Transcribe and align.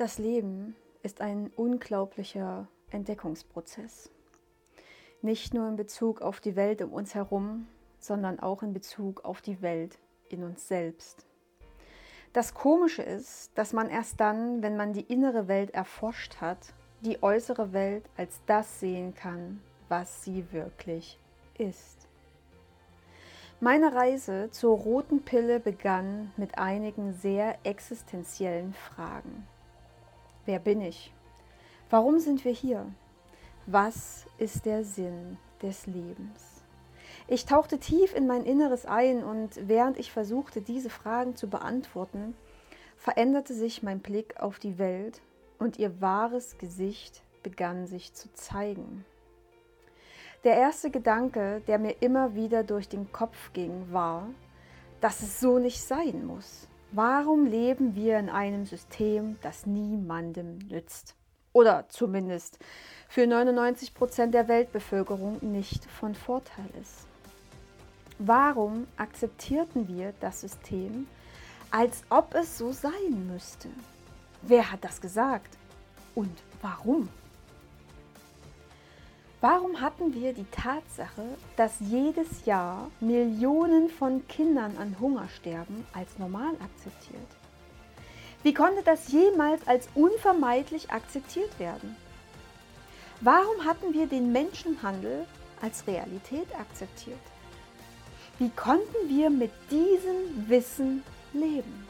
Das 0.00 0.16
Leben 0.16 0.76
ist 1.02 1.20
ein 1.20 1.52
unglaublicher 1.56 2.68
Entdeckungsprozess. 2.90 4.08
Nicht 5.20 5.52
nur 5.52 5.68
in 5.68 5.76
Bezug 5.76 6.22
auf 6.22 6.40
die 6.40 6.56
Welt 6.56 6.80
um 6.80 6.94
uns 6.94 7.14
herum, 7.14 7.66
sondern 7.98 8.40
auch 8.40 8.62
in 8.62 8.72
Bezug 8.72 9.26
auf 9.26 9.42
die 9.42 9.60
Welt 9.60 9.98
in 10.30 10.42
uns 10.42 10.66
selbst. 10.66 11.26
Das 12.32 12.54
Komische 12.54 13.02
ist, 13.02 13.50
dass 13.56 13.74
man 13.74 13.90
erst 13.90 14.18
dann, 14.20 14.62
wenn 14.62 14.74
man 14.74 14.94
die 14.94 15.02
innere 15.02 15.48
Welt 15.48 15.74
erforscht 15.74 16.40
hat, 16.40 16.72
die 17.02 17.22
äußere 17.22 17.74
Welt 17.74 18.04
als 18.16 18.40
das 18.46 18.80
sehen 18.80 19.14
kann, 19.14 19.60
was 19.90 20.24
sie 20.24 20.50
wirklich 20.50 21.18
ist. 21.58 22.08
Meine 23.60 23.94
Reise 23.94 24.48
zur 24.50 24.78
roten 24.78 25.24
Pille 25.24 25.60
begann 25.60 26.32
mit 26.38 26.56
einigen 26.56 27.12
sehr 27.12 27.58
existenziellen 27.64 28.72
Fragen. 28.72 29.46
Wer 30.50 30.58
bin 30.58 30.80
ich? 30.80 31.12
Warum 31.90 32.18
sind 32.18 32.44
wir 32.44 32.50
hier? 32.50 32.84
Was 33.66 34.26
ist 34.36 34.66
der 34.66 34.82
Sinn 34.82 35.38
des 35.62 35.86
Lebens? 35.86 36.64
Ich 37.28 37.46
tauchte 37.46 37.78
tief 37.78 38.16
in 38.16 38.26
mein 38.26 38.44
Inneres 38.44 38.84
ein 38.84 39.22
und 39.22 39.50
während 39.68 39.96
ich 39.96 40.10
versuchte, 40.10 40.60
diese 40.60 40.90
Fragen 40.90 41.36
zu 41.36 41.48
beantworten, 41.48 42.34
veränderte 42.96 43.54
sich 43.54 43.84
mein 43.84 44.00
Blick 44.00 44.40
auf 44.40 44.58
die 44.58 44.76
Welt 44.78 45.20
und 45.60 45.78
ihr 45.78 46.00
wahres 46.00 46.58
Gesicht 46.58 47.22
begann 47.44 47.86
sich 47.86 48.12
zu 48.12 48.32
zeigen. 48.32 49.04
Der 50.42 50.56
erste 50.56 50.90
Gedanke, 50.90 51.62
der 51.68 51.78
mir 51.78 51.94
immer 52.02 52.34
wieder 52.34 52.64
durch 52.64 52.88
den 52.88 53.12
Kopf 53.12 53.52
ging, 53.52 53.92
war, 53.92 54.26
dass 55.00 55.22
es 55.22 55.38
so 55.38 55.60
nicht 55.60 55.80
sein 55.80 56.26
muss. 56.26 56.66
Warum 56.92 57.46
leben 57.46 57.94
wir 57.94 58.18
in 58.18 58.28
einem 58.28 58.66
System, 58.66 59.38
das 59.42 59.64
niemandem 59.64 60.58
nützt? 60.58 61.14
Oder 61.52 61.84
zumindest 61.88 62.58
für 63.08 63.28
99 63.28 63.94
Prozent 63.94 64.34
der 64.34 64.48
Weltbevölkerung 64.48 65.38
nicht 65.40 65.84
von 65.84 66.16
Vorteil 66.16 66.68
ist. 66.80 67.06
Warum 68.18 68.88
akzeptierten 68.96 69.86
wir 69.86 70.14
das 70.20 70.40
System, 70.40 71.06
als 71.70 72.02
ob 72.10 72.34
es 72.34 72.58
so 72.58 72.72
sein 72.72 73.28
müsste? 73.32 73.68
Wer 74.42 74.72
hat 74.72 74.82
das 74.82 75.00
gesagt? 75.00 75.56
Und 76.16 76.36
warum? 76.60 77.08
Warum 79.42 79.80
hatten 79.80 80.12
wir 80.12 80.34
die 80.34 80.44
Tatsache, 80.50 81.24
dass 81.56 81.80
jedes 81.80 82.44
Jahr 82.44 82.90
Millionen 83.00 83.88
von 83.88 84.26
Kindern 84.28 84.76
an 84.76 85.00
Hunger 85.00 85.28
sterben, 85.34 85.86
als 85.94 86.18
normal 86.18 86.52
akzeptiert? 86.62 87.26
Wie 88.42 88.52
konnte 88.52 88.82
das 88.82 89.08
jemals 89.08 89.66
als 89.66 89.88
unvermeidlich 89.94 90.90
akzeptiert 90.90 91.58
werden? 91.58 91.96
Warum 93.22 93.64
hatten 93.64 93.94
wir 93.94 94.06
den 94.06 94.30
Menschenhandel 94.30 95.26
als 95.62 95.86
Realität 95.86 96.48
akzeptiert? 96.58 97.18
Wie 98.38 98.50
konnten 98.50 99.08
wir 99.08 99.30
mit 99.30 99.52
diesem 99.70 100.48
Wissen 100.48 101.02
leben? 101.32 101.86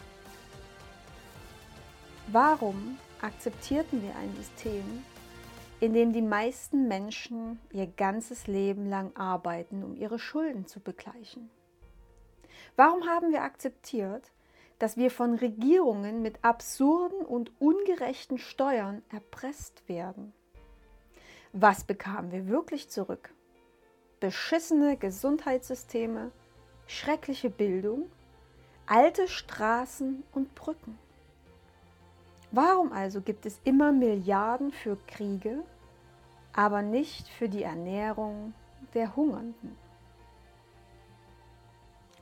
Warum 2.29 2.99
akzeptierten 3.23 4.03
wir 4.03 4.15
ein 4.15 4.35
System, 4.37 5.05
in 5.81 5.95
dem 5.95 6.13
die 6.13 6.23
meisten 6.23 6.89
Menschen 6.89 7.59
ihr 7.73 7.87
ganzes 7.87 8.47
Leben 8.47 8.89
lang 8.89 9.17
arbeiten, 9.17 9.83
um 9.83 9.97
ihre 9.97 10.19
Schulden 10.19 10.67
zu 10.67 10.79
begleichen? 10.79 11.51
Warum 12.77 13.07
haben 13.07 13.33
wir 13.33 13.43
akzeptiert, 13.43 14.31
dass 14.79 14.97
wir 14.97 15.11
von 15.11 15.35
Regierungen 15.35 16.23
mit 16.23 16.45
absurden 16.45 17.25
und 17.25 17.53
ungerechten 17.61 18.39
Steuern 18.39 19.03
erpresst 19.11 19.89
werden? 19.89 20.33
Was 21.53 21.85
bekamen 21.85 22.31
wir 22.31 22.47
wirklich 22.47 22.91
zurück? 22.91 23.33
Beschissene 24.21 24.97
Gesundheitssysteme, 24.97 26.31
schreckliche 26.87 27.51
Bildung, 27.51 28.11
alte 28.87 29.29
Straßen 29.29 30.25
und 30.33 30.55
Brücken. 30.55 30.99
Warum 32.53 32.93
also 32.93 33.21
gibt 33.21 33.47
es 33.47 33.61
immer 33.63 33.93
Milliarden 33.93 34.73
für 34.73 34.97
Kriege, 35.07 35.63
aber 36.53 36.83
nicht 36.83 37.29
für 37.29 37.49
die 37.49 37.63
Ernährung 37.63 38.55
der 38.93 39.15
Hungernden? 39.15 39.77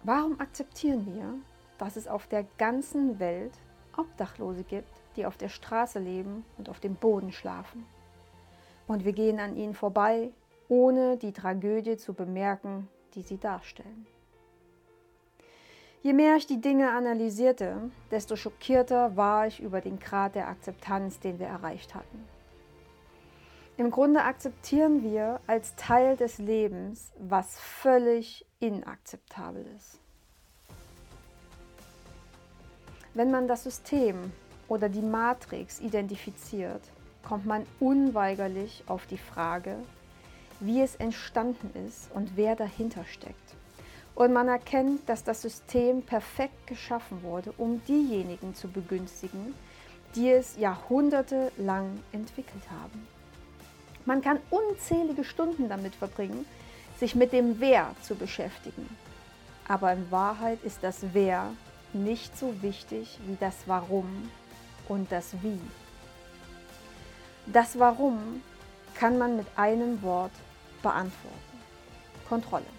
Warum 0.02 0.38
akzeptieren 0.38 1.06
wir, 1.06 1.34
dass 1.78 1.96
es 1.96 2.06
auf 2.06 2.26
der 2.26 2.44
ganzen 2.58 3.18
Welt 3.18 3.52
Obdachlose 3.96 4.64
gibt, 4.64 4.92
die 5.16 5.24
auf 5.24 5.38
der 5.38 5.48
Straße 5.48 5.98
leben 5.98 6.44
und 6.58 6.68
auf 6.68 6.78
dem 6.78 6.94
Boden 6.94 7.32
schlafen? 7.32 7.86
Und 8.86 9.06
wir 9.06 9.12
gehen 9.12 9.40
an 9.40 9.56
ihnen 9.56 9.74
vorbei, 9.74 10.30
ohne 10.68 11.16
die 11.16 11.32
Tragödie 11.32 11.96
zu 11.96 12.12
bemerken, 12.12 12.88
die 13.14 13.22
sie 13.22 13.38
darstellen. 13.38 14.06
Je 16.02 16.12
mehr 16.12 16.36
ich 16.36 16.46
die 16.46 16.60
Dinge 16.60 16.92
analysierte, 16.92 17.90
desto 18.10 18.36
schockierter 18.36 19.16
war 19.16 19.48
ich 19.48 19.60
über 19.60 19.80
den 19.80 19.98
Grad 19.98 20.36
der 20.36 20.48
Akzeptanz, 20.48 21.18
den 21.18 21.40
wir 21.40 21.48
erreicht 21.48 21.94
hatten. 21.94 22.24
Im 23.76 23.90
Grunde 23.90 24.22
akzeptieren 24.22 25.02
wir 25.02 25.40
als 25.46 25.74
Teil 25.76 26.16
des 26.16 26.38
Lebens, 26.38 27.12
was 27.18 27.58
völlig 27.58 28.46
inakzeptabel 28.60 29.66
ist. 29.76 30.00
Wenn 33.14 33.30
man 33.30 33.48
das 33.48 33.64
System 33.64 34.32
oder 34.68 34.88
die 34.88 35.02
Matrix 35.02 35.80
identifiziert, 35.80 36.82
kommt 37.26 37.46
man 37.46 37.66
unweigerlich 37.80 38.84
auf 38.86 39.06
die 39.06 39.18
Frage, 39.18 39.76
wie 40.60 40.80
es 40.80 40.94
entstanden 40.96 41.70
ist 41.86 42.10
und 42.14 42.36
wer 42.36 42.54
dahinter 42.54 43.04
steckt. 43.04 43.56
Und 44.18 44.32
man 44.32 44.48
erkennt, 44.48 45.08
dass 45.08 45.22
das 45.22 45.42
System 45.42 46.02
perfekt 46.02 46.66
geschaffen 46.66 47.22
wurde, 47.22 47.52
um 47.56 47.80
diejenigen 47.84 48.52
zu 48.52 48.66
begünstigen, 48.66 49.54
die 50.16 50.30
es 50.30 50.56
jahrhundertelang 50.56 52.00
entwickelt 52.10 52.64
haben. 52.68 53.06
Man 54.06 54.20
kann 54.20 54.40
unzählige 54.50 55.22
Stunden 55.22 55.68
damit 55.68 55.94
verbringen, 55.94 56.46
sich 56.98 57.14
mit 57.14 57.32
dem 57.32 57.60
Wer 57.60 57.94
zu 58.02 58.16
beschäftigen. 58.16 58.88
Aber 59.68 59.92
in 59.92 60.10
Wahrheit 60.10 60.64
ist 60.64 60.82
das 60.82 60.98
Wer 61.12 61.52
nicht 61.92 62.36
so 62.36 62.60
wichtig 62.60 63.20
wie 63.24 63.36
das 63.38 63.54
Warum 63.66 64.32
und 64.88 65.12
das 65.12 65.32
Wie. 65.42 65.60
Das 67.46 67.78
Warum 67.78 68.42
kann 68.96 69.16
man 69.16 69.36
mit 69.36 69.46
einem 69.54 70.02
Wort 70.02 70.32
beantworten. 70.82 71.38
Kontrolle. 72.28 72.77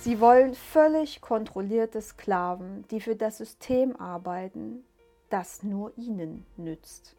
Sie 0.00 0.20
wollen 0.20 0.54
völlig 0.54 1.20
kontrollierte 1.20 2.00
Sklaven, 2.00 2.84
die 2.90 3.00
für 3.00 3.16
das 3.16 3.38
System 3.38 3.96
arbeiten, 3.96 4.84
das 5.28 5.64
nur 5.64 5.92
ihnen 5.98 6.46
nützt. 6.56 7.16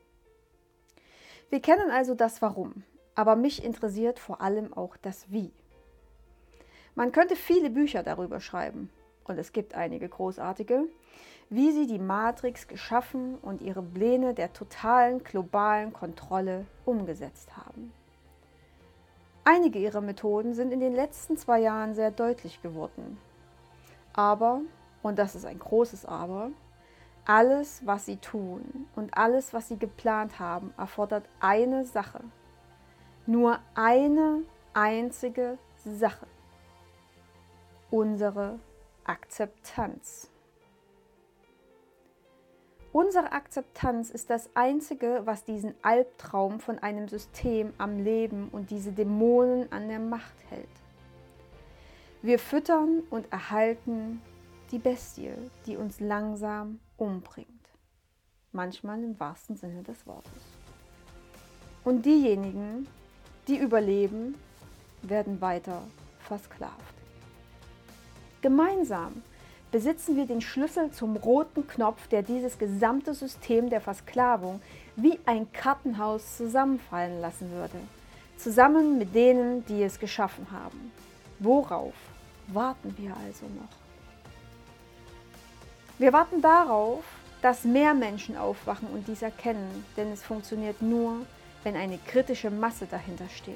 Wir 1.49 1.59
kennen 1.59 1.91
also 1.91 2.15
das 2.15 2.41
Warum, 2.41 2.83
aber 3.15 3.35
mich 3.35 3.65
interessiert 3.65 4.17
vor 4.17 4.39
allem 4.39 4.73
auch 4.73 4.95
das 4.95 5.29
Wie. 5.29 5.51
Man 6.95 7.11
könnte 7.11 7.35
viele 7.35 7.69
Bücher 7.69 8.01
darüber 8.01 8.39
schreiben, 8.39 8.89
und 9.25 9.37
es 9.37 9.51
gibt 9.51 9.75
einige 9.75 10.07
großartige, 10.07 10.85
wie 11.49 11.71
sie 11.71 11.85
die 11.85 11.99
Matrix 11.99 12.67
geschaffen 12.67 13.35
und 13.41 13.61
ihre 13.61 13.83
Pläne 13.83 14.33
der 14.33 14.53
totalen 14.53 15.21
globalen 15.23 15.91
Kontrolle 15.91 16.65
umgesetzt 16.85 17.57
haben. 17.57 17.91
Einige 19.51 19.79
ihrer 19.79 20.01
Methoden 20.01 20.53
sind 20.53 20.71
in 20.71 20.79
den 20.79 20.93
letzten 20.93 21.35
zwei 21.35 21.57
Jahren 21.57 21.95
sehr 21.95 22.11
deutlich 22.11 22.61
geworden. 22.61 23.17
Aber, 24.13 24.61
und 25.01 25.17
das 25.17 25.33
ist 25.33 25.43
ein 25.43 25.57
großes 25.57 26.05
Aber, 26.05 26.51
alles, 27.25 27.81
was 27.83 28.05
sie 28.05 28.17
tun 28.17 28.85
und 28.95 29.17
alles, 29.17 29.51
was 29.51 29.67
sie 29.67 29.79
geplant 29.79 30.37
haben, 30.37 30.71
erfordert 30.77 31.27
eine 31.39 31.83
Sache. 31.83 32.19
Nur 33.25 33.57
eine 33.73 34.43
einzige 34.75 35.57
Sache. 35.83 36.27
Unsere 37.89 38.59
Akzeptanz. 39.03 40.29
Unsere 42.99 43.31
Akzeptanz 43.31 44.09
ist 44.09 44.29
das 44.29 44.49
Einzige, 44.55 45.21
was 45.23 45.45
diesen 45.45 45.73
Albtraum 45.83 46.59
von 46.59 46.79
einem 46.79 47.07
System 47.07 47.71
am 47.77 48.03
Leben 48.03 48.49
und 48.49 48.71
diese 48.71 48.91
Dämonen 48.91 49.71
an 49.71 49.87
der 49.87 49.99
Macht 49.99 50.35
hält. 50.49 50.67
Wir 52.21 52.39
füttern 52.39 53.01
und 53.09 53.31
erhalten 53.31 54.21
die 54.71 54.79
Bestie, 54.79 55.31
die 55.65 55.77
uns 55.77 56.01
langsam 56.01 56.81
umbringt. 56.97 57.47
Manchmal 58.51 59.01
im 59.01 59.17
wahrsten 59.17 59.55
Sinne 59.55 59.81
des 59.81 60.05
Wortes. 60.05 60.43
Und 61.85 62.05
diejenigen, 62.05 62.85
die 63.47 63.59
überleben, 63.59 64.35
werden 65.03 65.39
weiter 65.39 65.83
versklavt. 66.19 66.95
Gemeinsam 68.41 69.23
besitzen 69.71 70.15
wir 70.15 70.25
den 70.25 70.41
Schlüssel 70.41 70.91
zum 70.91 71.15
roten 71.15 71.67
Knopf, 71.67 72.07
der 72.07 72.23
dieses 72.23 72.57
gesamte 72.57 73.13
System 73.13 73.69
der 73.69 73.81
Versklavung 73.81 74.61
wie 74.95 75.19
ein 75.25 75.51
Kartenhaus 75.51 76.37
zusammenfallen 76.37 77.21
lassen 77.21 77.51
würde, 77.51 77.77
zusammen 78.37 78.97
mit 78.97 79.13
denen, 79.13 79.65
die 79.65 79.83
es 79.83 79.99
geschaffen 79.99 80.47
haben. 80.51 80.91
Worauf 81.39 81.93
warten 82.47 82.95
wir 82.97 83.15
also 83.25 83.45
noch? 83.45 83.77
Wir 85.99 86.13
warten 86.13 86.41
darauf, 86.41 87.03
dass 87.41 87.63
mehr 87.63 87.93
Menschen 87.93 88.37
aufwachen 88.37 88.87
und 88.89 89.07
dies 89.07 89.21
erkennen, 89.21 89.85
denn 89.95 90.11
es 90.11 90.23
funktioniert 90.23 90.81
nur, 90.81 91.25
wenn 91.63 91.75
eine 91.75 91.97
kritische 91.97 92.49
Masse 92.49 92.85
dahinter 92.89 93.29
steht. 93.29 93.55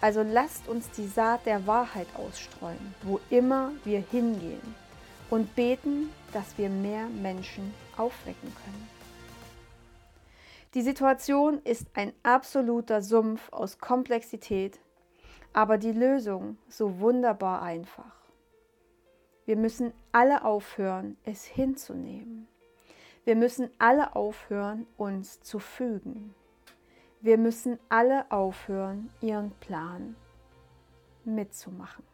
Also 0.00 0.22
lasst 0.22 0.68
uns 0.68 0.90
die 0.90 1.06
Saat 1.06 1.46
der 1.46 1.66
Wahrheit 1.66 2.08
ausstreuen, 2.14 2.94
wo 3.02 3.20
immer 3.30 3.72
wir 3.84 4.00
hingehen, 4.00 4.74
und 5.30 5.54
beten, 5.54 6.10
dass 6.32 6.56
wir 6.58 6.68
mehr 6.68 7.06
Menschen 7.06 7.74
aufwecken 7.96 8.52
können. 8.64 8.88
Die 10.74 10.82
Situation 10.82 11.60
ist 11.64 11.86
ein 11.94 12.12
absoluter 12.22 13.00
Sumpf 13.00 13.50
aus 13.52 13.78
Komplexität, 13.78 14.78
aber 15.52 15.78
die 15.78 15.92
Lösung 15.92 16.58
so 16.68 17.00
wunderbar 17.00 17.62
einfach. 17.62 18.14
Wir 19.46 19.56
müssen 19.56 19.92
alle 20.12 20.44
aufhören, 20.44 21.16
es 21.24 21.44
hinzunehmen. 21.44 22.46
Wir 23.24 23.36
müssen 23.36 23.70
alle 23.78 24.14
aufhören, 24.14 24.86
uns 24.96 25.40
zu 25.40 25.58
fügen. 25.58 26.34
Wir 27.20 27.38
müssen 27.38 27.78
alle 27.88 28.30
aufhören, 28.30 29.10
ihren 29.20 29.52
Plan 29.52 30.14
mitzumachen. 31.24 32.04